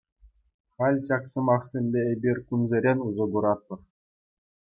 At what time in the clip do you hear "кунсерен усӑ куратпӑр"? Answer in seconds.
2.47-3.79